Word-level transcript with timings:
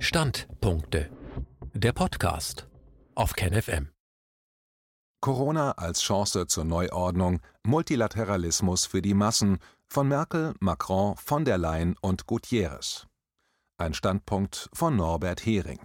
Standpunkte. 0.00 1.10
Der 1.74 1.92
Podcast 1.92 2.68
auf 3.16 3.32
KenFM. 3.32 3.88
Corona 5.20 5.72
als 5.72 6.02
Chance 6.02 6.46
zur 6.46 6.64
Neuordnung, 6.64 7.40
Multilateralismus 7.66 8.86
für 8.86 9.02
die 9.02 9.14
Massen 9.14 9.58
von 9.88 10.06
Merkel, 10.06 10.54
Macron, 10.60 11.16
von 11.16 11.44
der 11.44 11.58
Leyen 11.58 11.96
und 12.00 12.26
Gutierrez. 12.26 13.08
Ein 13.76 13.92
Standpunkt 13.92 14.70
von 14.72 14.94
Norbert 14.94 15.44
Hering. 15.44 15.80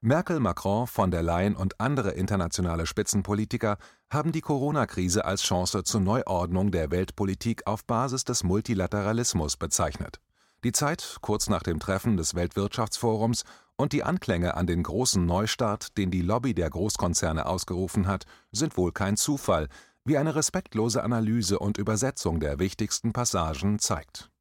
Merkel, 0.00 0.40
Macron, 0.40 0.86
von 0.86 1.10
der 1.10 1.22
Leyen 1.22 1.54
und 1.54 1.78
andere 1.80 2.12
internationale 2.12 2.86
Spitzenpolitiker 2.86 3.76
haben 4.10 4.32
die 4.32 4.40
Corona-Krise 4.40 5.26
als 5.26 5.42
Chance 5.42 5.84
zur 5.84 6.00
Neuordnung 6.00 6.70
der 6.70 6.90
Weltpolitik 6.90 7.66
auf 7.66 7.84
Basis 7.84 8.24
des 8.24 8.42
Multilateralismus 8.42 9.58
bezeichnet. 9.58 10.18
Die 10.64 10.72
Zeit 10.72 11.18
kurz 11.20 11.48
nach 11.48 11.62
dem 11.62 11.78
Treffen 11.78 12.16
des 12.16 12.34
Weltwirtschaftsforums 12.34 13.44
und 13.76 13.92
die 13.92 14.02
Anklänge 14.02 14.56
an 14.56 14.66
den 14.66 14.82
großen 14.82 15.24
Neustart, 15.24 15.96
den 15.96 16.10
die 16.10 16.22
Lobby 16.22 16.52
der 16.52 16.68
Großkonzerne 16.68 17.46
ausgerufen 17.46 18.08
hat, 18.08 18.24
sind 18.50 18.76
wohl 18.76 18.90
kein 18.90 19.16
Zufall, 19.16 19.68
wie 20.04 20.18
eine 20.18 20.34
respektlose 20.34 21.04
Analyse 21.04 21.60
und 21.60 21.78
Übersetzung 21.78 22.40
der 22.40 22.58
wichtigsten 22.58 23.12
Passagen 23.12 23.78
zeigt. 23.78 24.32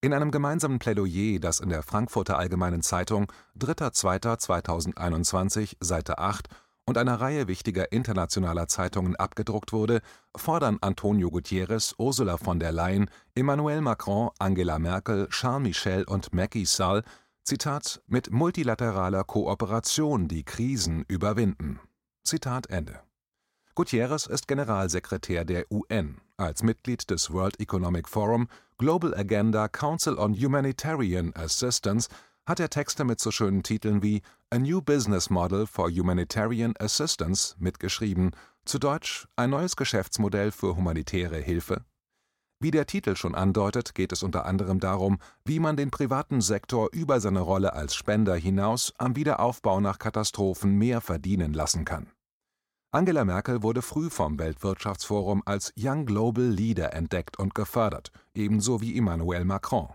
In 0.00 0.14
einem 0.14 0.30
gemeinsamen 0.30 0.78
Plädoyer, 0.78 1.40
das 1.40 1.60
in 1.60 1.68
der 1.68 1.82
Frankfurter 1.82 2.38
Allgemeinen 2.38 2.80
Zeitung 2.80 3.30
3.2.2021 3.58 5.76
Seite 5.80 6.16
8 6.16 6.48
und 6.90 6.98
einer 6.98 7.20
Reihe 7.20 7.46
wichtiger 7.46 7.92
internationaler 7.92 8.66
Zeitungen 8.66 9.14
abgedruckt 9.14 9.72
wurde, 9.72 10.00
fordern 10.36 10.78
Antonio 10.80 11.30
Gutierrez, 11.30 11.94
Ursula 11.98 12.36
von 12.36 12.58
der 12.58 12.72
Leyen, 12.72 13.08
Emmanuel 13.36 13.80
Macron, 13.80 14.30
Angela 14.40 14.80
Merkel, 14.80 15.28
Charles 15.28 15.62
Michel 15.62 16.02
und 16.02 16.34
Macky 16.34 16.64
Sall, 16.64 17.04
Zitat, 17.44 18.02
mit 18.08 18.32
multilateraler 18.32 19.22
Kooperation 19.22 20.26
die 20.26 20.42
Krisen 20.42 21.04
überwinden. 21.06 21.78
Zitat 22.24 22.68
Ende. 22.70 22.98
Gutierrez 23.76 24.26
ist 24.26 24.48
Generalsekretär 24.48 25.44
der 25.44 25.66
UN. 25.70 26.20
Als 26.36 26.64
Mitglied 26.64 27.08
des 27.08 27.30
World 27.32 27.60
Economic 27.60 28.08
Forum 28.08 28.48
Global 28.78 29.14
Agenda 29.14 29.68
Council 29.68 30.18
on 30.18 30.34
Humanitarian 30.34 31.32
Assistance 31.36 32.08
hat 32.50 32.58
er 32.58 32.68
Texte 32.68 33.04
mit 33.04 33.20
so 33.20 33.30
schönen 33.30 33.62
Titeln 33.62 34.02
wie 34.02 34.22
A 34.50 34.58
New 34.58 34.82
Business 34.82 35.30
Model 35.30 35.68
for 35.68 35.88
Humanitarian 35.88 36.74
Assistance 36.80 37.54
mitgeschrieben, 37.60 38.32
zu 38.64 38.80
Deutsch 38.80 39.28
ein 39.36 39.50
neues 39.50 39.76
Geschäftsmodell 39.76 40.50
für 40.50 40.74
humanitäre 40.74 41.38
Hilfe. 41.38 41.84
Wie 42.58 42.72
der 42.72 42.86
Titel 42.86 43.14
schon 43.14 43.36
andeutet, 43.36 43.94
geht 43.94 44.10
es 44.10 44.24
unter 44.24 44.46
anderem 44.46 44.80
darum, 44.80 45.20
wie 45.44 45.60
man 45.60 45.76
den 45.76 45.92
privaten 45.92 46.40
Sektor 46.40 46.88
über 46.92 47.20
seine 47.20 47.40
Rolle 47.40 47.72
als 47.72 47.94
Spender 47.94 48.34
hinaus 48.34 48.92
am 48.98 49.14
Wiederaufbau 49.14 49.80
nach 49.80 50.00
Katastrophen 50.00 50.76
mehr 50.76 51.00
verdienen 51.00 51.52
lassen 51.52 51.84
kann 51.84 52.10
Angela 52.92 53.24
Merkel 53.24 53.62
wurde 53.62 53.82
früh 53.82 54.10
vom 54.10 54.40
Weltwirtschaftsforum 54.40 55.44
als 55.46 55.72
Young 55.78 56.06
Global 56.06 56.42
Leader 56.42 56.92
entdeckt 56.92 57.38
und 57.38 57.54
gefördert, 57.54 58.10
ebenso 58.34 58.80
wie 58.80 58.98
Emmanuel 58.98 59.44
Macron. 59.44 59.90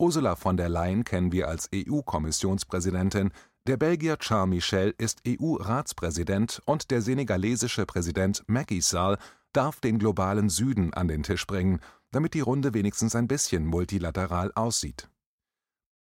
Ursula 0.00 0.34
von 0.34 0.56
der 0.56 0.68
Leyen 0.68 1.04
kennen 1.04 1.30
wir 1.30 1.48
als 1.48 1.68
EU-Kommissionspräsidentin, 1.74 3.30
der 3.66 3.76
Belgier 3.76 4.18
Charles 4.18 4.48
Michel 4.48 4.94
ist 4.96 5.20
EU-Ratspräsident 5.28 6.62
und 6.64 6.90
der 6.90 7.02
senegalesische 7.02 7.84
Präsident 7.84 8.42
Macky 8.46 8.80
Sall 8.80 9.18
darf 9.52 9.80
den 9.80 9.98
globalen 9.98 10.48
Süden 10.48 10.94
an 10.94 11.06
den 11.06 11.22
Tisch 11.22 11.46
bringen, 11.46 11.80
damit 12.10 12.34
die 12.34 12.40
Runde 12.40 12.72
wenigstens 12.72 13.14
ein 13.14 13.28
bisschen 13.28 13.66
multilateral 13.66 14.50
aussieht 14.54 15.10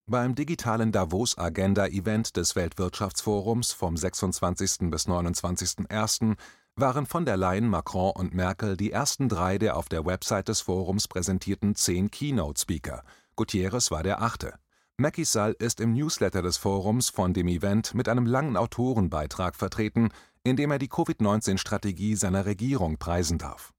beim 0.08 0.36
digitalen 0.36 0.92
Davos-Agenda-Event 0.92 2.36
des 2.36 2.54
Weltwirtschaftsforums 2.54 3.72
vom 3.72 3.96
26. 3.96 4.88
bis 4.88 5.08
29.01. 5.08 6.36
waren 6.76 7.06
von 7.06 7.24
der 7.24 7.36
Leyen, 7.36 7.68
Macron 7.68 8.12
und 8.14 8.32
Merkel 8.32 8.76
die 8.76 8.92
ersten 8.92 9.28
drei 9.28 9.58
der 9.58 9.76
auf 9.76 9.88
der 9.88 10.06
Website 10.06 10.46
des 10.46 10.60
Forums 10.60 11.08
präsentierten 11.08 11.74
zehn 11.74 12.10
Keynote-Speaker. 12.10 13.02
Gutierrez 13.36 13.90
war 13.90 14.02
der 14.02 14.22
achte. 14.22 14.54
Macky 14.96 15.24
Sall 15.24 15.54
ist 15.58 15.80
im 15.80 15.92
Newsletter 15.92 16.42
des 16.42 16.56
Forums 16.56 17.10
von 17.10 17.34
dem 17.34 17.48
Event 17.48 17.94
mit 17.94 18.08
einem 18.08 18.26
langen 18.26 18.56
Autorenbeitrag 18.56 19.54
vertreten, 19.54 20.08
in 20.42 20.56
dem 20.56 20.70
er 20.70 20.78
die 20.78 20.88
Covid-19-Strategie 20.88 22.16
seiner 22.16 22.46
Regierung 22.46 22.98
preisen 22.98 23.38
darf 23.38 23.74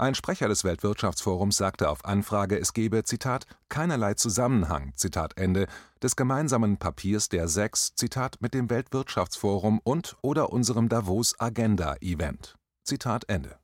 ein 0.00 0.14
Sprecher 0.14 0.48
des 0.48 0.64
Weltwirtschaftsforums 0.64 1.58
sagte 1.58 1.90
auf 1.90 2.06
Anfrage, 2.06 2.58
es 2.58 2.72
gebe 2.72 3.04
Zitat 3.04 3.44
keinerlei 3.68 4.14
Zusammenhang 4.14 4.92
Zitat 4.96 5.36
Ende 5.36 5.66
des 6.02 6.16
gemeinsamen 6.16 6.78
Papiers 6.78 7.28
der 7.28 7.48
Sechs 7.48 7.94
Zitat 7.94 8.40
mit 8.40 8.54
dem 8.54 8.70
Weltwirtschaftsforum 8.70 9.78
und 9.84 10.16
oder 10.22 10.54
unserem 10.54 10.88
Davos 10.88 11.38
Agenda 11.38 11.96
Event. 12.00 12.56
Zitat 12.82 13.28
Ende. 13.28 13.58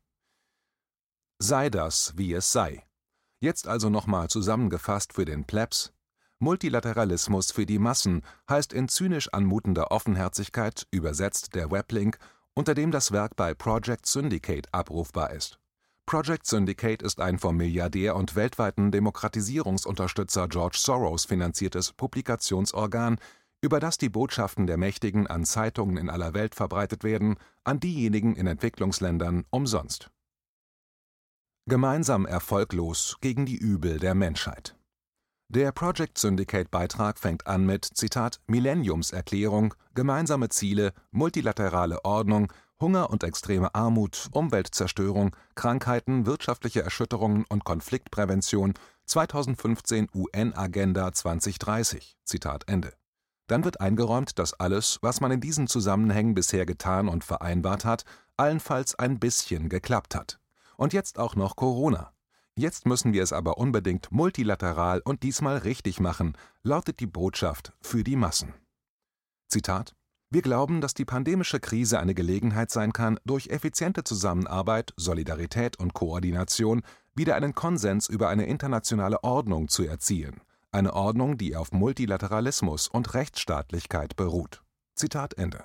Sei 1.39 1.71
das, 1.71 2.13
wie 2.17 2.35
es 2.35 2.53
sei. 2.53 2.85
Jetzt 3.39 3.69
also 3.69 3.91
nochmal 3.91 4.29
zusammengefasst 4.29 5.13
für 5.13 5.27
den 5.27 5.45
Plebs. 5.45 5.93
Multilateralismus 6.39 7.53
für 7.53 7.67
die 7.67 7.79
Massen 7.79 8.23
heißt 8.49 8.73
in 8.73 8.89
zynisch 8.89 9.33
anmutender 9.33 9.91
Offenherzigkeit, 9.91 10.87
übersetzt 10.91 11.55
der 11.55 11.71
Weblink, 11.71 12.19
unter 12.55 12.75
dem 12.75 12.91
das 12.91 13.13
Werk 13.13 13.37
bei 13.37 13.53
Project 13.53 14.07
Syndicate 14.07 14.73
abrufbar 14.73 15.33
ist. 15.33 15.59
Project 16.07 16.47
Syndicate 16.47 17.03
ist 17.03 17.21
ein 17.21 17.39
vom 17.39 17.57
Milliardär 17.57 18.17
und 18.17 18.37
weltweiten 18.37 18.91
Demokratisierungsunterstützer 18.91 20.49
George 20.49 20.79
Soros 20.81 21.25
finanziertes 21.25 21.93
Publikationsorgan, 21.93 23.19
über 23.61 23.81
das 23.81 23.99
die 23.99 24.09
Botschaften 24.09 24.67
der 24.67 24.77
Mächtigen 24.77 25.27
an 25.27 25.45
Zeitungen 25.45 25.97
in 25.97 26.09
aller 26.09 26.33
Welt 26.33 26.55
verbreitet 26.55 27.03
werden, 27.03 27.37
an 27.65 27.81
diejenigen 27.81 28.37
in 28.37 28.47
Entwicklungsländern 28.47 29.45
umsonst. 29.51 30.11
Gemeinsam 31.69 32.27
erfolglos 32.27 33.17
gegen 33.21 33.45
die 33.45 33.57
Übel 33.57 33.99
der 33.99 34.15
Menschheit. 34.15 34.77
Der 35.49 35.73
Project 35.73 36.17
Syndicate 36.17 36.71
Beitrag 36.71 37.19
fängt 37.19 37.49
an 37.49 37.67
mit 37.67 37.85
Zitat 37.85 38.41
Millenniumserklärung, 38.47 39.75
gemeinsame 39.93 40.49
Ziele, 40.49 40.93
multilaterale 41.11 42.05
Ordnung, 42.05 42.53
Hunger 42.81 43.11
und 43.11 43.25
extreme 43.25 43.75
Armut, 43.75 44.29
Umweltzerstörung, 44.31 45.35
Krankheiten, 45.57 46.25
wirtschaftliche 46.25 46.83
Erschütterungen 46.83 47.45
und 47.49 47.65
Konfliktprävention 47.65 48.75
2015 49.07 50.09
UN-Agenda 50.15 51.13
2030. 51.13 52.17
Zitat 52.25 52.69
Ende. 52.69 52.93
Dann 53.49 53.65
wird 53.65 53.81
eingeräumt, 53.81 54.39
dass 54.39 54.53
alles, 54.53 55.01
was 55.03 55.21
man 55.21 55.33
in 55.33 55.41
diesen 55.41 55.67
Zusammenhängen 55.67 56.35
bisher 56.35 56.65
getan 56.65 57.09
und 57.09 57.25
vereinbart 57.25 57.85
hat, 57.85 58.05
allenfalls 58.37 58.97
ein 58.97 59.19
bisschen 59.19 59.69
geklappt 59.69 60.15
hat. 60.15 60.39
Und 60.77 60.93
jetzt 60.93 61.19
auch 61.19 61.37
noch 61.37 61.57
Corona. 61.57 62.13
Jetzt 62.55 62.87
müssen 62.87 63.13
wir 63.13 63.23
es 63.23 63.33
aber 63.33 63.59
unbedingt 63.59 64.11
multilateral 64.11 65.01
und 65.01 65.23
diesmal 65.23 65.59
richtig 65.59 66.01
machen, 66.01 66.37
lautet 66.63 67.01
die 67.01 67.07
Botschaft 67.07 67.73
für 67.81 68.03
die 68.03 68.17
Massen. 68.17 68.55
Zitat 69.49 69.95
wir 70.29 70.43
glauben, 70.43 70.81
dass 70.81 70.93
die 70.93 71.05
pandemische 71.05 71.61
Krise 71.61 72.01
eine 72.01 72.15
Gelegenheit 72.15 72.73
sein 72.73 72.93
kann, 72.93 73.19
durch 73.25 73.49
effiziente 73.49 74.03
Zusammenarbeit, 74.03 74.93
Solidarität 74.97 75.79
und 75.79 75.95
Koordination 75.95 76.83
wieder 77.15 77.37
einen 77.37 77.55
Konsens 77.55 78.09
über 78.09 78.29
eine 78.29 78.47
internationale 78.47 79.23
Ordnung 79.23 79.69
zu 79.69 79.85
erzielen, 79.85 80.41
eine 80.73 80.95
Ordnung, 80.95 81.39
die 81.39 81.55
auf 81.55 81.71
Multilateralismus 81.71 82.89
und 82.89 83.15
Rechtsstaatlichkeit 83.15 84.17
beruht. 84.17 84.63
Zitat 84.97 85.35
Ende 85.35 85.65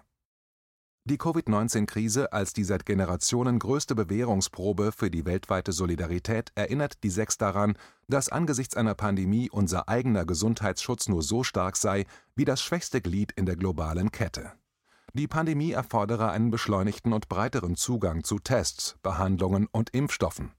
die 1.05 1.17
Covid-19-Krise 1.17 2.31
als 2.31 2.53
die 2.53 2.63
seit 2.63 2.85
Generationen 2.85 3.59
größte 3.59 3.95
Bewährungsprobe 3.95 4.91
für 4.91 5.09
die 5.09 5.25
weltweite 5.25 5.71
Solidarität 5.71 6.51
erinnert 6.55 7.03
die 7.03 7.09
Sechs 7.09 7.37
daran, 7.37 7.75
dass 8.07 8.29
angesichts 8.29 8.77
einer 8.77 8.93
Pandemie 8.93 9.49
unser 9.49 9.89
eigener 9.89 10.25
Gesundheitsschutz 10.25 11.09
nur 11.09 11.23
so 11.23 11.43
stark 11.43 11.75
sei 11.75 12.05
wie 12.35 12.45
das 12.45 12.61
schwächste 12.61 13.01
Glied 13.01 13.31
in 13.31 13.45
der 13.45 13.55
globalen 13.55 14.11
Kette. 14.11 14.53
Die 15.13 15.27
Pandemie 15.27 15.71
erfordere 15.71 16.29
einen 16.29 16.51
beschleunigten 16.51 17.11
und 17.11 17.27
breiteren 17.27 17.75
Zugang 17.75 18.23
zu 18.23 18.39
Tests, 18.39 18.95
Behandlungen 19.01 19.67
und 19.71 19.89
Impfstoffen. 19.89 20.53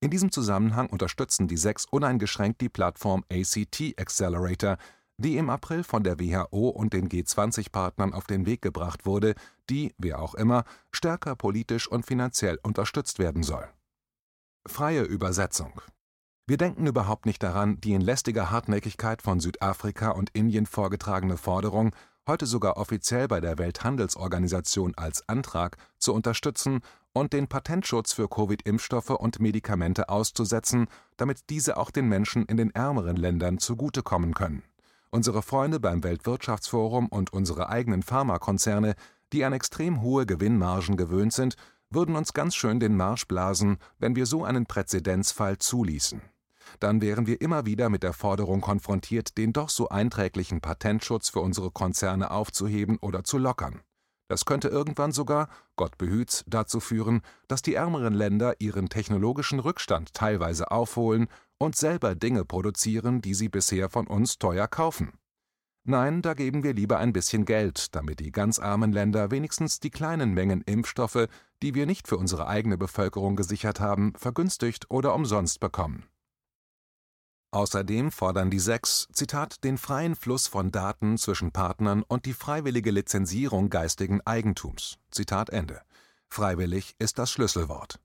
In 0.00 0.10
diesem 0.10 0.30
Zusammenhang 0.30 0.88
unterstützen 0.88 1.48
die 1.48 1.56
Sechs 1.56 1.86
uneingeschränkt 1.90 2.60
die 2.60 2.68
Plattform 2.68 3.24
ACT 3.32 3.94
Accelerator, 3.98 4.76
die 5.18 5.36
im 5.36 5.50
April 5.50 5.84
von 5.84 6.02
der 6.02 6.20
WHO 6.20 6.68
und 6.68 6.92
den 6.92 7.08
G20-Partnern 7.08 8.12
auf 8.12 8.26
den 8.26 8.46
Weg 8.46 8.62
gebracht 8.62 9.06
wurde, 9.06 9.34
die, 9.70 9.94
wer 9.98 10.20
auch 10.20 10.34
immer, 10.34 10.64
stärker 10.92 11.36
politisch 11.36 11.88
und 11.88 12.06
finanziell 12.06 12.58
unterstützt 12.62 13.18
werden 13.18 13.42
soll. 13.42 13.66
Freie 14.66 15.02
Übersetzung 15.02 15.80
wir 16.48 16.58
denken 16.58 16.86
überhaupt 16.86 17.26
nicht 17.26 17.42
daran, 17.42 17.80
die 17.80 17.92
in 17.92 18.00
lästiger 18.00 18.52
Hartnäckigkeit 18.52 19.20
von 19.20 19.40
Südafrika 19.40 20.10
und 20.10 20.30
Indien 20.30 20.66
vorgetragene 20.66 21.38
Forderung, 21.38 21.90
heute 22.24 22.46
sogar 22.46 22.76
offiziell 22.76 23.26
bei 23.26 23.40
der 23.40 23.58
Welthandelsorganisation 23.58 24.94
als 24.96 25.28
Antrag, 25.28 25.76
zu 25.98 26.14
unterstützen 26.14 26.82
und 27.12 27.32
den 27.32 27.48
Patentschutz 27.48 28.12
für 28.12 28.28
Covid-Impfstoffe 28.28 29.10
und 29.10 29.40
Medikamente 29.40 30.08
auszusetzen, 30.08 30.86
damit 31.16 31.50
diese 31.50 31.78
auch 31.78 31.90
den 31.90 32.08
Menschen 32.08 32.46
in 32.46 32.56
den 32.56 32.70
ärmeren 32.70 33.16
Ländern 33.16 33.58
zugutekommen 33.58 34.32
können 34.32 34.62
Unsere 35.10 35.42
Freunde 35.42 35.80
beim 35.80 36.02
Weltwirtschaftsforum 36.02 37.08
und 37.08 37.32
unsere 37.32 37.68
eigenen 37.68 38.02
Pharmakonzerne, 38.02 38.94
die 39.32 39.44
an 39.44 39.52
extrem 39.52 40.02
hohe 40.02 40.26
Gewinnmargen 40.26 40.96
gewöhnt 40.96 41.32
sind, 41.32 41.56
würden 41.90 42.16
uns 42.16 42.32
ganz 42.32 42.54
schön 42.54 42.80
den 42.80 42.96
Marsch 42.96 43.26
blasen, 43.26 43.78
wenn 43.98 44.16
wir 44.16 44.26
so 44.26 44.44
einen 44.44 44.66
Präzedenzfall 44.66 45.58
zuließen. 45.58 46.20
Dann 46.80 47.00
wären 47.00 47.26
wir 47.26 47.40
immer 47.40 47.64
wieder 47.64 47.88
mit 47.88 48.02
der 48.02 48.12
Forderung 48.12 48.60
konfrontiert, 48.60 49.38
den 49.38 49.52
doch 49.52 49.70
so 49.70 49.88
einträglichen 49.88 50.60
Patentschutz 50.60 51.28
für 51.30 51.40
unsere 51.40 51.70
Konzerne 51.70 52.30
aufzuheben 52.30 52.98
oder 53.00 53.24
zu 53.24 53.38
lockern. 53.38 53.80
Das 54.28 54.44
könnte 54.44 54.68
irgendwann 54.68 55.12
sogar, 55.12 55.48
Gott 55.76 55.98
behüt's, 55.98 56.44
dazu 56.48 56.80
führen, 56.80 57.22
dass 57.46 57.62
die 57.62 57.74
ärmeren 57.74 58.14
Länder 58.14 58.54
ihren 58.58 58.88
technologischen 58.88 59.60
Rückstand 59.60 60.14
teilweise 60.14 60.70
aufholen 60.70 61.28
und 61.58 61.76
selber 61.76 62.14
Dinge 62.14 62.44
produzieren, 62.44 63.20
die 63.20 63.34
sie 63.34 63.48
bisher 63.48 63.88
von 63.88 64.06
uns 64.06 64.38
teuer 64.38 64.66
kaufen. 64.66 65.12
Nein, 65.88 66.20
da 66.20 66.34
geben 66.34 66.64
wir 66.64 66.74
lieber 66.74 66.98
ein 66.98 67.12
bisschen 67.12 67.44
Geld, 67.44 67.94
damit 67.94 68.18
die 68.18 68.32
ganz 68.32 68.58
armen 68.58 68.90
Länder 68.90 69.30
wenigstens 69.30 69.78
die 69.78 69.90
kleinen 69.90 70.34
Mengen 70.34 70.62
Impfstoffe, 70.62 71.28
die 71.62 71.76
wir 71.76 71.86
nicht 71.86 72.08
für 72.08 72.16
unsere 72.16 72.48
eigene 72.48 72.76
Bevölkerung 72.76 73.36
gesichert 73.36 73.78
haben, 73.78 74.12
vergünstigt 74.16 74.90
oder 74.90 75.14
umsonst 75.14 75.60
bekommen. 75.60 76.04
Außerdem 77.52 78.10
fordern 78.10 78.50
die 78.50 78.58
Sechs, 78.58 79.08
Zitat, 79.12 79.64
den 79.64 79.78
freien 79.78 80.14
Fluss 80.14 80.46
von 80.46 80.70
Daten 80.70 81.16
zwischen 81.16 81.52
Partnern 81.52 82.02
und 82.02 82.26
die 82.26 82.34
freiwillige 82.34 82.90
Lizenzierung 82.90 83.70
geistigen 83.70 84.20
Eigentums. 84.22 84.98
Zitat 85.10 85.50
Ende. 85.50 85.80
Freiwillig 86.28 86.94
ist 86.98 87.18
das 87.18 87.30
Schlüsselwort. 87.30 88.00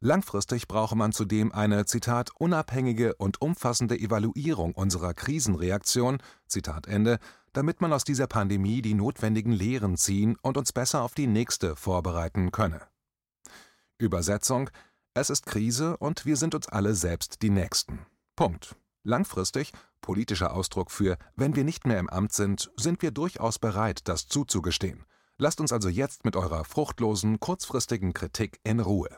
Langfristig 0.00 0.68
brauche 0.68 0.94
man 0.94 1.12
zudem 1.12 1.52
eine, 1.52 1.86
Zitat, 1.86 2.30
unabhängige 2.38 3.14
und 3.16 3.40
umfassende 3.40 3.98
Evaluierung 3.98 4.72
unserer 4.72 5.14
Krisenreaktion, 5.14 6.18
Zitat 6.46 6.86
Ende, 6.86 7.18
damit 7.54 7.80
man 7.80 7.92
aus 7.92 8.04
dieser 8.04 8.26
Pandemie 8.26 8.82
die 8.82 8.94
notwendigen 8.94 9.52
Lehren 9.52 9.96
ziehen 9.96 10.36
und 10.42 10.58
uns 10.58 10.72
besser 10.72 11.02
auf 11.02 11.14
die 11.14 11.26
nächste 11.26 11.76
vorbereiten 11.76 12.52
könne. 12.52 12.82
Übersetzung 13.98 14.68
Es 15.14 15.30
ist 15.30 15.46
Krise 15.46 15.96
und 15.96 16.26
wir 16.26 16.36
sind 16.36 16.54
uns 16.54 16.68
alle 16.68 16.94
selbst 16.94 17.40
die 17.40 17.50
Nächsten. 17.50 18.04
Punkt. 18.36 18.76
Langfristig, 19.02 19.72
politischer 20.00 20.52
Ausdruck 20.52 20.90
für 20.90 21.16
wenn 21.36 21.56
wir 21.56 21.64
nicht 21.64 21.86
mehr 21.86 21.98
im 21.98 22.08
Amt 22.08 22.32
sind, 22.32 22.70
sind 22.76 23.02
wir 23.02 23.10
durchaus 23.10 23.58
bereit, 23.58 24.08
das 24.08 24.28
zuzugestehen. 24.28 25.04
Lasst 25.38 25.60
uns 25.60 25.72
also 25.72 25.88
jetzt 25.88 26.24
mit 26.24 26.36
eurer 26.36 26.64
fruchtlosen, 26.64 27.40
kurzfristigen 27.40 28.14
Kritik 28.14 28.60
in 28.62 28.80
Ruhe. 28.80 29.08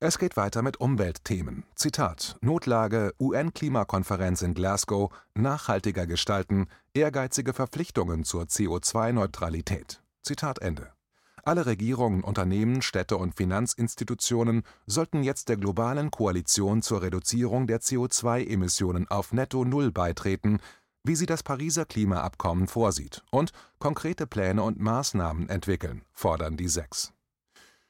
Es 0.00 0.18
geht 0.18 0.36
weiter 0.36 0.62
mit 0.62 0.78
Umweltthemen. 0.80 1.64
Zitat: 1.76 2.36
Notlage, 2.40 3.14
UN-Klimakonferenz 3.20 4.42
in 4.42 4.54
Glasgow, 4.54 5.14
nachhaltiger 5.34 6.06
gestalten, 6.06 6.66
ehrgeizige 6.92 7.52
Verpflichtungen 7.52 8.24
zur 8.24 8.44
CO2-Neutralität. 8.44 10.02
Zitat 10.22 10.58
Ende. 10.58 10.92
Alle 11.44 11.66
Regierungen, 11.66 12.22
Unternehmen, 12.22 12.82
Städte 12.82 13.16
und 13.16 13.34
Finanzinstitutionen 13.34 14.62
sollten 14.86 15.24
jetzt 15.24 15.48
der 15.48 15.56
globalen 15.56 16.12
Koalition 16.12 16.82
zur 16.82 17.02
Reduzierung 17.02 17.66
der 17.66 17.80
CO2-Emissionen 17.80 19.08
auf 19.08 19.32
Netto 19.32 19.64
Null 19.64 19.90
beitreten, 19.90 20.60
wie 21.02 21.16
sie 21.16 21.26
das 21.26 21.42
Pariser 21.42 21.84
Klimaabkommen 21.84 22.68
vorsieht, 22.68 23.24
und 23.32 23.50
konkrete 23.80 24.28
Pläne 24.28 24.62
und 24.62 24.78
Maßnahmen 24.78 25.48
entwickeln, 25.48 26.02
fordern 26.12 26.56
die 26.56 26.68
Sechs. 26.68 27.12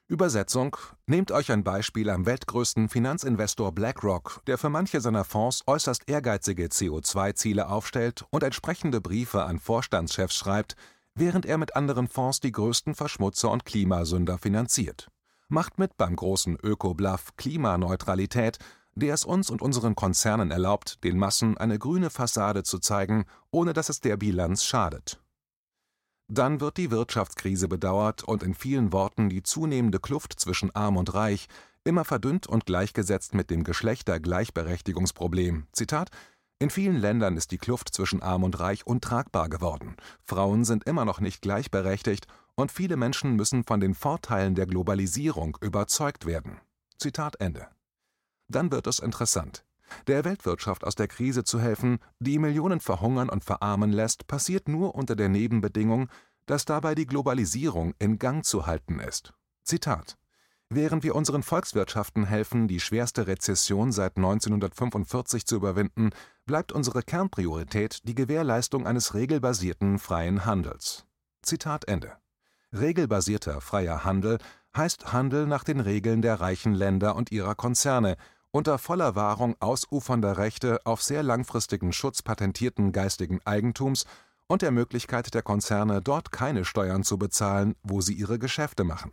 Übersetzung: 0.08 0.74
Nehmt 1.06 1.30
euch 1.30 1.52
ein 1.52 1.62
Beispiel 1.62 2.08
am 2.08 2.24
weltgrößten 2.24 2.88
Finanzinvestor 2.88 3.72
BlackRock, 3.72 4.40
der 4.46 4.56
für 4.56 4.70
manche 4.70 5.02
seiner 5.02 5.24
Fonds 5.24 5.62
äußerst 5.66 6.08
ehrgeizige 6.08 6.68
CO2-Ziele 6.68 7.68
aufstellt 7.68 8.24
und 8.30 8.42
entsprechende 8.42 9.02
Briefe 9.02 9.44
an 9.44 9.58
Vorstandschefs 9.58 10.36
schreibt, 10.36 10.74
während 11.14 11.46
er 11.46 11.58
mit 11.58 11.76
anderen 11.76 12.08
Fonds 12.08 12.40
die 12.40 12.52
größten 12.52 12.94
Verschmutzer 12.94 13.50
und 13.50 13.64
Klimasünder 13.64 14.38
finanziert. 14.38 15.08
Macht 15.48 15.78
mit 15.78 15.96
beim 15.96 16.16
großen 16.16 16.56
Öko-Bluff 16.62 17.36
Klimaneutralität, 17.36 18.58
der 18.94 19.14
es 19.14 19.24
uns 19.24 19.50
und 19.50 19.62
unseren 19.62 19.94
Konzernen 19.94 20.50
erlaubt, 20.50 21.02
den 21.04 21.18
Massen 21.18 21.58
eine 21.58 21.78
grüne 21.78 22.10
Fassade 22.10 22.62
zu 22.62 22.78
zeigen, 22.78 23.24
ohne 23.50 23.72
dass 23.72 23.88
es 23.88 24.00
der 24.00 24.16
Bilanz 24.16 24.64
schadet 24.64 25.22
dann 26.34 26.60
wird 26.60 26.78
die 26.78 26.90
Wirtschaftskrise 26.90 27.68
bedauert 27.68 28.24
und 28.24 28.42
in 28.42 28.54
vielen 28.54 28.92
Worten 28.92 29.28
die 29.28 29.42
zunehmende 29.42 30.00
Kluft 30.00 30.40
zwischen 30.40 30.74
Arm 30.74 30.96
und 30.96 31.12
Reich, 31.12 31.46
immer 31.84 32.04
verdünnt 32.04 32.46
und 32.46 32.64
gleichgesetzt 32.64 33.34
mit 33.34 33.50
dem 33.50 33.64
Geschlechtergleichberechtigungsproblem. 33.64 35.66
Zitat 35.72 36.08
in 36.62 36.70
vielen 36.70 36.96
Ländern 36.96 37.36
ist 37.36 37.50
die 37.50 37.58
Kluft 37.58 37.92
zwischen 37.92 38.22
Arm 38.22 38.44
und 38.44 38.60
Reich 38.60 38.86
untragbar 38.86 39.48
geworden. 39.48 39.96
Frauen 40.22 40.64
sind 40.64 40.84
immer 40.84 41.04
noch 41.04 41.18
nicht 41.18 41.42
gleichberechtigt 41.42 42.28
und 42.54 42.70
viele 42.70 42.96
Menschen 42.96 43.34
müssen 43.34 43.64
von 43.64 43.80
den 43.80 43.94
Vorteilen 43.94 44.54
der 44.54 44.66
Globalisierung 44.66 45.58
überzeugt 45.60 46.24
werden. 46.24 46.60
Zitat 46.98 47.40
Ende. 47.40 47.66
Dann 48.46 48.70
wird 48.70 48.86
es 48.86 49.00
interessant. 49.00 49.64
Der 50.06 50.24
Weltwirtschaft 50.24 50.84
aus 50.84 50.94
der 50.94 51.08
Krise 51.08 51.42
zu 51.42 51.58
helfen, 51.58 51.98
die 52.20 52.38
Millionen 52.38 52.78
verhungern 52.78 53.28
und 53.28 53.42
verarmen 53.42 53.90
lässt, 53.90 54.28
passiert 54.28 54.68
nur 54.68 54.94
unter 54.94 55.16
der 55.16 55.28
Nebenbedingung, 55.28 56.10
dass 56.46 56.64
dabei 56.64 56.94
die 56.94 57.06
Globalisierung 57.06 57.92
in 57.98 58.20
Gang 58.20 58.44
zu 58.44 58.66
halten 58.66 59.00
ist. 59.00 59.34
Zitat 59.64 60.16
Während 60.74 61.04
wir 61.04 61.14
unseren 61.14 61.42
Volkswirtschaften 61.42 62.24
helfen, 62.24 62.66
die 62.66 62.80
schwerste 62.80 63.26
Rezession 63.26 63.92
seit 63.92 64.16
1945 64.16 65.44
zu 65.44 65.56
überwinden, 65.56 66.12
bleibt 66.46 66.72
unsere 66.72 67.02
Kernpriorität 67.02 68.08
die 68.08 68.14
Gewährleistung 68.14 68.86
eines 68.86 69.12
regelbasierten 69.12 69.98
freien 69.98 70.46
Handels. 70.46 71.04
Zitat 71.42 71.88
Ende. 71.88 72.16
Regelbasierter 72.72 73.60
freier 73.60 74.06
Handel 74.06 74.38
heißt 74.74 75.12
Handel 75.12 75.46
nach 75.46 75.62
den 75.62 75.78
Regeln 75.78 76.22
der 76.22 76.40
reichen 76.40 76.72
Länder 76.72 77.16
und 77.16 77.30
ihrer 77.30 77.54
Konzerne 77.54 78.16
unter 78.50 78.78
voller 78.78 79.14
Wahrung 79.14 79.56
ausufernder 79.60 80.38
Rechte 80.38 80.80
auf 80.86 81.02
sehr 81.02 81.22
langfristigen 81.22 81.92
Schutz 81.92 82.22
patentierten 82.22 82.92
geistigen 82.92 83.40
Eigentums 83.44 84.06
und 84.46 84.62
der 84.62 84.70
Möglichkeit 84.70 85.34
der 85.34 85.42
Konzerne, 85.42 86.00
dort 86.00 86.32
keine 86.32 86.64
Steuern 86.64 87.04
zu 87.04 87.18
bezahlen, 87.18 87.74
wo 87.82 88.00
sie 88.00 88.14
ihre 88.14 88.38
Geschäfte 88.38 88.84
machen. 88.84 89.12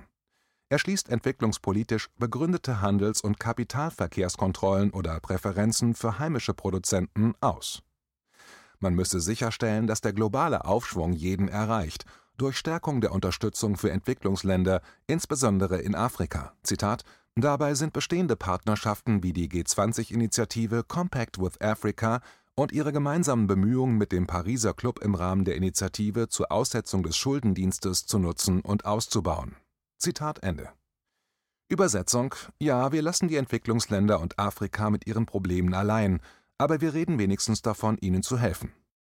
Er 0.72 0.78
schließt 0.78 1.10
entwicklungspolitisch 1.10 2.10
begründete 2.20 2.80
Handels- 2.80 3.22
und 3.22 3.40
Kapitalverkehrskontrollen 3.40 4.92
oder 4.92 5.20
Präferenzen 5.20 5.96
für 5.96 6.20
heimische 6.20 6.54
Produzenten 6.54 7.34
aus. 7.42 7.82
Man 8.80 8.94
müsse 8.94 9.20
sicherstellen, 9.20 9.88
dass 9.88 10.02
der 10.02 10.14
globale 10.14 10.66
Aufschwung 10.66 11.12
jeden 11.12 11.48
erreicht, 11.48 12.06
durch 12.38 12.56
Stärkung 12.56 13.02
der 13.02 13.12
Unterstützung 13.12 13.78
für 13.78 13.92
Entwicklungsländer, 13.92 14.82
insbesondere 15.08 15.80
in 15.80 15.96
Afrika. 15.96 16.54
Zitat 16.64 17.04
Dabei 17.36 17.74
sind 17.74 17.94
bestehende 17.94 18.36
Partnerschaften 18.36 19.24
wie 19.24 19.34
die 19.34 19.50
G20-Initiative 19.50 20.84
Compact 20.84 21.40
with 21.40 21.60
Africa 21.62 22.22
und 22.56 22.72
ihre 22.72 22.92
gemeinsamen 22.92 23.48
Bemühungen 23.48 23.98
mit 23.98 24.12
dem 24.12 24.28
Pariser 24.28 24.74
Club 24.74 25.00
im 25.00 25.16
Rahmen 25.16 25.46
der 25.46 25.56
Initiative 25.56 26.28
zur 26.28 26.52
Aussetzung 26.52 27.04
des 27.04 27.18
Schuldendienstes 27.18 28.06
zu 28.06 28.20
nutzen 28.20 28.62
und 28.62 28.86
auszubauen. 28.86 29.56
Zitat 30.02 30.42
Ende. 30.44 30.70
Übersetzung: 31.68 32.34
Ja, 32.58 32.94
wir 32.94 33.02
lassen 33.02 33.28
die 33.28 33.36
Entwicklungsländer 33.36 34.22
und 34.22 34.40
Afrika 34.40 34.90
mit 34.90 35.06
ihren 35.06 35.26
Problemen 35.26 35.74
allein, 35.74 36.22
aber 36.58 36.80
wir 36.80 36.94
reden 36.94 37.20
wenigstens 37.20 37.62
davon, 37.62 37.98
ihnen 38.00 38.24
zu 38.24 38.40
helfen. 38.40 38.72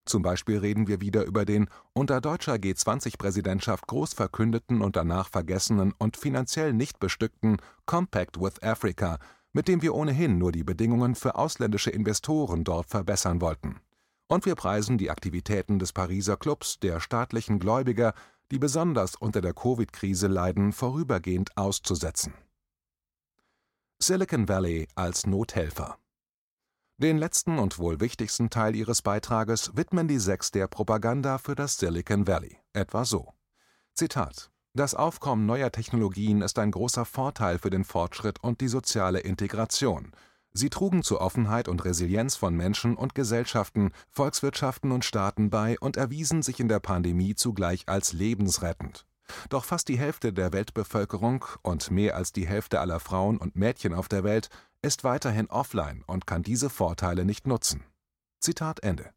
Zum 0.07 0.23
Beispiel 0.23 0.59
reden 0.59 0.89
wir 0.89 1.01
wieder 1.01 1.25
über 1.25 1.45
den 1.45 1.69
unter 1.93 2.21
deutscher 2.21 2.55
G20-Präsidentschaft 2.55 3.87
groß 3.87 4.15
verkündeten 4.15 4.83
und 4.83 4.97
danach 4.97 5.29
vergessenen 5.29 5.95
und 5.99 6.17
finanziell 6.17 6.73
nicht 6.73 6.99
bestückten 6.99 7.59
Compact 7.87 8.41
with 8.41 8.61
Africa, 8.61 9.21
mit 9.53 9.69
dem 9.69 9.83
wir 9.83 9.95
ohnehin 9.95 10.37
nur 10.39 10.51
die 10.51 10.65
Bedingungen 10.65 11.15
für 11.15 11.37
ausländische 11.37 11.91
Investoren 11.91 12.65
dort 12.65 12.91
verbessern 12.91 13.41
wollten. 13.41 13.81
Und 14.27 14.47
wir 14.47 14.57
preisen 14.57 14.99
die 14.99 15.11
Aktivitäten 15.11 15.79
des 15.79 15.93
Pariser 15.93 16.37
Clubs 16.37 16.81
der 16.81 16.99
staatlichen 16.99 17.61
Gläubiger, 17.61 18.15
die 18.53 18.61
besonders 18.61 19.17
unter 19.17 19.41
der 19.41 19.55
Covid-Krise 19.55 20.29
leiden, 20.29 20.73
vorübergehend 20.73 21.57
auszusetzen. 21.57 22.35
Silicon 23.99 24.49
Valley 24.49 24.87
als 24.95 25.27
Nothelfer 25.27 25.99
den 27.03 27.19
letzten 27.19 27.59
und 27.59 27.81
wohl 27.81 27.99
wichtigsten 27.99 28.49
Teil 28.49 28.77
ihres 28.77 29.03
Beitrages 29.03 29.77
widmen 29.77 30.07
die 30.07 30.21
Sechs 30.21 30.53
der 30.53 30.69
Propaganda 30.69 31.39
für 31.39 31.57
das 31.57 31.77
Silicon 31.77 32.29
Valley, 32.29 32.59
etwa 32.75 33.05
so: 33.05 33.33
Zitat: 33.95 34.53
Das 34.73 34.95
Aufkommen 34.95 35.45
neuer 35.45 35.73
Technologien 35.73 36.43
ist 36.43 36.61
ein 36.61 36.71
großer 36.71 37.05
Vorteil 37.05 37.59
für 37.59 37.71
den 37.71 37.85
Fortschritt 37.85 38.41
und 38.45 38.61
die 38.61 38.69
soziale 38.69 39.19
Integration. 39.19 40.13
Sie 40.55 40.69
trugen 40.69 41.03
zur 41.03 41.21
Offenheit 41.21 41.69
und 41.69 41.85
Resilienz 41.85 42.37
von 42.37 42.55
Menschen 42.55 42.97
und 42.97 43.15
Gesellschaften, 43.15 43.93
Volkswirtschaften 44.11 44.93
und 44.93 45.05
Staaten 45.05 45.49
bei 45.49 45.79
und 45.79 45.97
erwiesen 45.97 46.43
sich 46.43 46.61
in 46.61 46.69
der 46.69 46.81
Pandemie 46.81 47.35
zugleich 47.35 47.85
als 47.89 48.13
lebensrettend. 48.13 49.07
Doch 49.49 49.65
fast 49.65 49.89
die 49.89 49.99
Hälfte 49.99 50.33
der 50.33 50.53
Weltbevölkerung 50.53 51.45
und 51.63 51.91
mehr 51.91 52.17
als 52.17 52.33
die 52.33 52.47
Hälfte 52.47 52.81
aller 52.81 53.01
Frauen 53.01 53.39
und 53.39 53.57
Mädchen 53.57 53.95
auf 53.95 54.09
der 54.09 54.25
Welt 54.25 54.51
ist 54.83 55.05
weiterhin 55.05 55.49
offline 55.49 56.03
und 56.07 56.27
kann 56.27 56.43
diese 56.43 56.69
Vorteile 56.69 57.25
nicht 57.25 57.47
nutzen. 57.47 57.85
Zitat 58.41 58.83
Ende. 58.83 59.11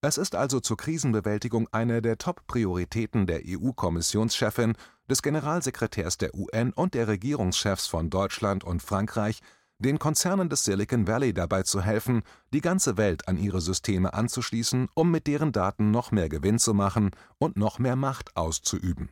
Es 0.00 0.18
ist 0.18 0.34
also 0.34 0.58
zur 0.58 0.76
Krisenbewältigung 0.76 1.68
eine 1.70 2.02
der 2.02 2.18
Top-Prioritäten 2.18 3.26
der 3.26 3.42
EU-Kommissionschefin, 3.46 4.74
des 5.08 5.22
Generalsekretärs 5.22 6.18
der 6.18 6.34
UN 6.34 6.72
und 6.72 6.94
der 6.94 7.06
Regierungschefs 7.06 7.86
von 7.86 8.10
Deutschland 8.10 8.64
und 8.64 8.82
Frankreich, 8.82 9.40
den 9.82 9.98
Konzernen 9.98 10.48
des 10.48 10.64
Silicon 10.64 11.06
Valley 11.06 11.34
dabei 11.34 11.62
zu 11.62 11.82
helfen, 11.82 12.22
die 12.52 12.60
ganze 12.60 12.96
Welt 12.96 13.28
an 13.28 13.36
ihre 13.36 13.60
Systeme 13.60 14.14
anzuschließen, 14.14 14.88
um 14.94 15.10
mit 15.10 15.26
deren 15.26 15.52
Daten 15.52 15.90
noch 15.90 16.12
mehr 16.12 16.28
Gewinn 16.28 16.58
zu 16.58 16.72
machen 16.72 17.10
und 17.38 17.56
noch 17.56 17.78
mehr 17.78 17.96
Macht 17.96 18.36
auszuüben. 18.36 19.10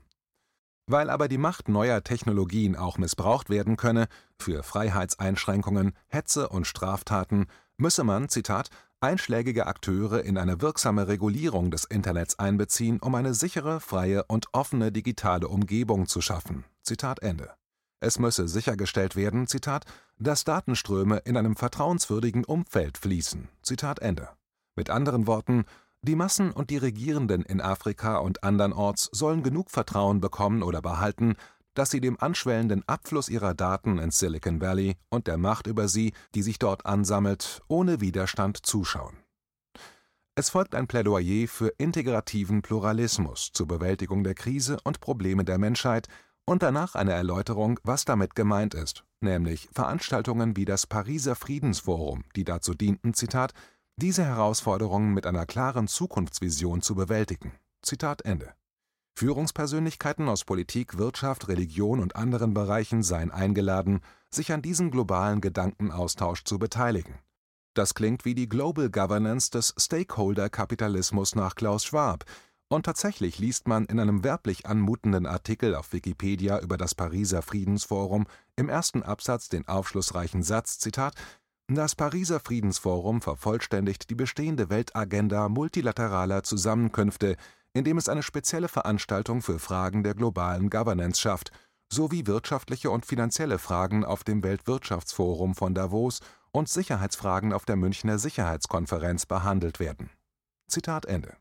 Weil 0.86 1.10
aber 1.10 1.28
die 1.28 1.38
Macht 1.38 1.68
neuer 1.68 2.02
Technologien 2.02 2.74
auch 2.74 2.98
missbraucht 2.98 3.50
werden 3.50 3.76
könne 3.76 4.08
für 4.38 4.62
Freiheitseinschränkungen, 4.62 5.92
Hetze 6.08 6.48
und 6.48 6.66
Straftaten, 6.66 7.46
müsse 7.76 8.02
man, 8.02 8.28
Zitat, 8.28 8.70
einschlägige 9.00 9.66
Akteure 9.66 10.22
in 10.24 10.36
eine 10.36 10.60
wirksame 10.60 11.08
Regulierung 11.08 11.70
des 11.70 11.84
Internets 11.84 12.38
einbeziehen, 12.38 12.98
um 13.00 13.14
eine 13.14 13.34
sichere, 13.34 13.80
freie 13.80 14.24
und 14.24 14.46
offene 14.52 14.92
digitale 14.92 15.48
Umgebung 15.48 16.06
zu 16.06 16.20
schaffen. 16.20 16.64
Zitat 16.82 17.22
Ende. 17.22 17.59
Es 18.00 18.18
müsse 18.18 18.48
sichergestellt 18.48 19.14
werden, 19.14 19.46
Zitat, 19.46 19.84
dass 20.18 20.44
Datenströme 20.44 21.18
in 21.18 21.36
einem 21.36 21.54
vertrauenswürdigen 21.54 22.44
Umfeld 22.44 22.96
fließen. 22.96 23.48
Zitat 23.62 23.98
Ende. 23.98 24.30
Mit 24.74 24.88
anderen 24.88 25.26
Worten, 25.26 25.64
die 26.02 26.16
Massen 26.16 26.50
und 26.50 26.70
die 26.70 26.78
Regierenden 26.78 27.42
in 27.42 27.60
Afrika 27.60 28.16
und 28.16 28.42
andernorts 28.42 29.10
sollen 29.12 29.42
genug 29.42 29.70
Vertrauen 29.70 30.22
bekommen 30.22 30.62
oder 30.62 30.80
behalten, 30.80 31.36
dass 31.74 31.90
sie 31.90 32.00
dem 32.00 32.18
anschwellenden 32.18 32.88
Abfluss 32.88 33.28
ihrer 33.28 33.54
Daten 33.54 33.98
ins 33.98 34.18
Silicon 34.18 34.62
Valley 34.62 34.96
und 35.10 35.26
der 35.26 35.36
Macht 35.36 35.66
über 35.66 35.88
sie, 35.88 36.14
die 36.34 36.42
sich 36.42 36.58
dort 36.58 36.86
ansammelt, 36.86 37.60
ohne 37.68 38.00
Widerstand 38.00 38.64
zuschauen. 38.64 39.16
Es 40.34 40.48
folgt 40.48 40.74
ein 40.74 40.86
Plädoyer 40.86 41.46
für 41.48 41.68
integrativen 41.76 42.62
Pluralismus 42.62 43.50
zur 43.52 43.68
Bewältigung 43.68 44.24
der 44.24 44.34
Krise 44.34 44.78
und 44.84 45.00
Probleme 45.00 45.44
der 45.44 45.58
Menschheit, 45.58 46.08
und 46.50 46.64
danach 46.64 46.96
eine 46.96 47.12
Erläuterung, 47.12 47.78
was 47.84 48.04
damit 48.04 48.34
gemeint 48.34 48.74
ist, 48.74 49.04
nämlich 49.20 49.68
Veranstaltungen 49.72 50.56
wie 50.56 50.64
das 50.64 50.84
Pariser 50.84 51.36
Friedensforum, 51.36 52.24
die 52.34 52.42
dazu 52.42 52.74
dienten, 52.74 53.14
Zitat, 53.14 53.52
diese 53.94 54.24
Herausforderungen 54.24 55.14
mit 55.14 55.26
einer 55.26 55.46
klaren 55.46 55.86
Zukunftsvision 55.86 56.82
zu 56.82 56.96
bewältigen. 56.96 57.52
Zitat 57.82 58.22
Ende. 58.24 58.52
Führungspersönlichkeiten 59.14 60.28
aus 60.28 60.44
Politik, 60.44 60.98
Wirtschaft, 60.98 61.46
Religion 61.46 62.00
und 62.00 62.16
anderen 62.16 62.52
Bereichen 62.52 63.04
seien 63.04 63.30
eingeladen, 63.30 64.00
sich 64.28 64.52
an 64.52 64.60
diesem 64.60 64.90
globalen 64.90 65.40
Gedankenaustausch 65.40 66.42
zu 66.42 66.58
beteiligen. 66.58 67.20
Das 67.74 67.94
klingt 67.94 68.24
wie 68.24 68.34
die 68.34 68.48
Global 68.48 68.90
Governance 68.90 69.52
des 69.52 69.72
Stakeholder-Kapitalismus 69.78 71.36
nach 71.36 71.54
Klaus 71.54 71.84
Schwab, 71.84 72.24
und 72.70 72.84
tatsächlich 72.86 73.38
liest 73.38 73.66
man 73.66 73.84
in 73.86 73.98
einem 73.98 74.22
werblich 74.22 74.66
anmutenden 74.66 75.26
Artikel 75.26 75.74
auf 75.74 75.92
Wikipedia 75.92 76.60
über 76.60 76.76
das 76.76 76.94
Pariser 76.94 77.42
Friedensforum 77.42 78.26
im 78.56 78.68
ersten 78.68 79.02
Absatz 79.02 79.48
den 79.48 79.66
aufschlussreichen 79.66 80.42
Satz: 80.44 80.78
Das 81.66 81.94
Pariser 81.96 82.38
Friedensforum 82.38 83.22
vervollständigt 83.22 84.08
die 84.08 84.14
bestehende 84.14 84.70
Weltagenda 84.70 85.48
multilateraler 85.48 86.44
Zusammenkünfte, 86.44 87.36
indem 87.72 87.98
es 87.98 88.08
eine 88.08 88.22
spezielle 88.22 88.68
Veranstaltung 88.68 89.42
für 89.42 89.58
Fragen 89.58 90.04
der 90.04 90.14
globalen 90.14 90.70
Governance 90.70 91.20
schafft, 91.20 91.50
sowie 91.92 92.26
wirtschaftliche 92.28 92.90
und 92.90 93.04
finanzielle 93.04 93.58
Fragen 93.58 94.04
auf 94.04 94.22
dem 94.22 94.44
Weltwirtschaftsforum 94.44 95.56
von 95.56 95.74
Davos 95.74 96.20
und 96.52 96.68
Sicherheitsfragen 96.68 97.52
auf 97.52 97.64
der 97.64 97.76
Münchner 97.76 98.18
Sicherheitskonferenz 98.18 99.26
behandelt 99.26 99.80
werden. 99.80 100.08
Zitat 100.68 101.04
Ende 101.06 101.36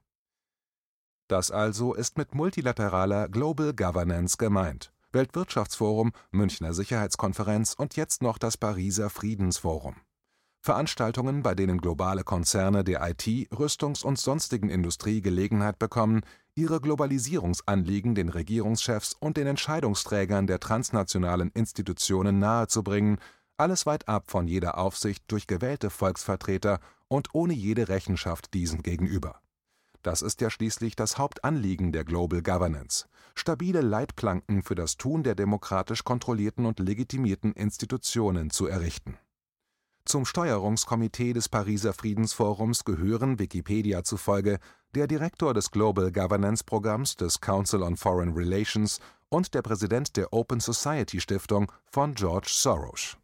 das 1.29 1.51
also 1.51 1.93
ist 1.93 2.17
mit 2.17 2.35
multilateraler 2.35 3.29
Global 3.29 3.73
Governance 3.73 4.37
gemeint: 4.37 4.91
Weltwirtschaftsforum, 5.11 6.11
Münchner 6.31 6.73
Sicherheitskonferenz 6.73 7.73
und 7.77 7.95
jetzt 7.95 8.21
noch 8.21 8.37
das 8.37 8.57
Pariser 8.57 9.09
Friedensforum. 9.09 9.95
Veranstaltungen, 10.61 11.41
bei 11.41 11.55
denen 11.55 11.79
globale 11.79 12.23
Konzerne 12.23 12.83
der 12.83 13.07
IT, 13.07 13.49
Rüstungs 13.57 14.03
und 14.03 14.19
sonstigen 14.19 14.69
Industrie 14.69 15.21
Gelegenheit 15.21 15.79
bekommen, 15.79 16.21
ihre 16.53 16.81
Globalisierungsanliegen 16.81 18.13
den 18.13 18.29
Regierungschefs 18.29 19.15
und 19.19 19.37
den 19.37 19.47
Entscheidungsträgern 19.47 20.47
der 20.47 20.59
transnationalen 20.59 21.51
Institutionen 21.53 22.39
nahezubringen, 22.39 23.19
alles 23.55 23.85
weit 23.85 24.07
ab 24.07 24.29
von 24.29 24.47
jeder 24.47 24.77
Aufsicht 24.77 25.23
durch 25.27 25.47
gewählte 25.47 25.89
Volksvertreter 25.89 26.79
und 27.07 27.29
ohne 27.33 27.53
jede 27.53 27.87
Rechenschaft 27.87 28.53
diesen 28.53 28.83
gegenüber 28.83 29.41
das 30.03 30.21
ist 30.21 30.41
ja 30.41 30.49
schließlich 30.49 30.95
das 30.95 31.17
Hauptanliegen 31.17 31.91
der 31.91 32.03
Global 32.03 32.41
Governance: 32.41 33.05
stabile 33.35 33.81
Leitplanken 33.81 34.63
für 34.63 34.75
das 34.75 34.97
Tun 34.97 35.23
der 35.23 35.35
demokratisch 35.35 36.03
kontrollierten 36.03 36.65
und 36.65 36.79
legitimierten 36.79 37.53
Institutionen 37.53 38.49
zu 38.49 38.67
errichten. 38.67 39.17
Zum 40.05 40.25
Steuerungskomitee 40.25 41.33
des 41.33 41.49
Pariser 41.49 41.93
Friedensforums 41.93 42.83
gehören 42.83 43.37
Wikipedia 43.37 44.03
zufolge 44.03 44.59
der 44.95 45.05
Direktor 45.05 45.53
des 45.53 45.69
Global 45.69 46.11
Governance 46.11 46.63
Programms 46.63 47.15
des 47.15 47.41
Council 47.41 47.83
on 47.83 47.95
Foreign 47.95 48.33
Relations 48.33 48.99
und 49.29 49.53
der 49.53 49.61
Präsident 49.61 50.17
der 50.17 50.33
Open 50.33 50.59
Society 50.59 51.21
Stiftung 51.21 51.71
von 51.91 52.15
George 52.15 52.49
Soros 52.49 53.17